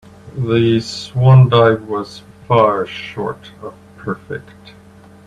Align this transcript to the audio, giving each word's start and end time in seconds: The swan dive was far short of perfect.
The 0.47 0.79
swan 0.79 1.47
dive 1.49 1.83
was 1.83 2.23
far 2.47 2.87
short 2.87 3.51
of 3.61 3.75
perfect. 3.97 4.73